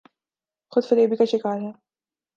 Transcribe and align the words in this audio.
خود 0.71 0.83
فریبی 0.85 1.15
کا 1.15 1.25
شکارہیں۔ 1.25 1.73